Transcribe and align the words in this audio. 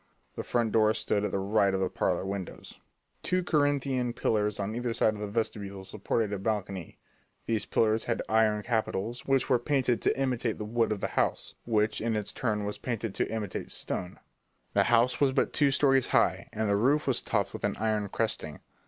The 0.35 0.41
front 0.41 0.71
door 0.71 0.95
stood 0.95 1.23
at 1.23 1.31
the 1.31 1.37
right 1.37 1.71
of 1.75 1.79
the 1.79 1.87
parlour 1.87 2.25
windows. 2.25 2.79
Two 3.21 3.43
Corinthian 3.43 4.13
pillars 4.13 4.59
on 4.59 4.73
either 4.75 4.95
side 4.95 5.13
of 5.13 5.19
the 5.19 5.27
vestibule 5.27 5.83
supported 5.85 6.33
a 6.33 6.39
balcony; 6.39 6.97
these 7.45 7.67
pillars 7.67 8.05
had 8.05 8.23
iron 8.27 8.63
capitals 8.63 9.27
which 9.27 9.47
were 9.47 9.59
painted 9.59 10.01
to 10.01 10.19
imitate 10.19 10.57
the 10.57 10.65
wood 10.65 10.91
of 10.91 11.01
the 11.01 11.09
house, 11.09 11.53
which 11.65 12.01
in 12.01 12.15
its 12.15 12.31
turn 12.31 12.65
was 12.65 12.79
painted 12.79 13.13
to 13.13 13.31
imitate 13.31 13.69
stone. 13.69 14.17
The 14.73 14.85
house 14.85 15.21
was 15.21 15.33
but 15.33 15.53
two 15.53 15.69
stories 15.69 16.07
high, 16.07 16.49
and 16.51 16.67
the 16.67 16.75
roof 16.77 17.05
was 17.05 17.21
topped 17.21 17.53
with 17.53 17.63
an 17.63 17.77
iron 17.77 18.09
cresting. 18.09 18.59